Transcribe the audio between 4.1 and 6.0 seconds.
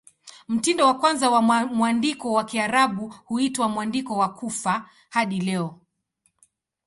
wa Kufa" hadi leo.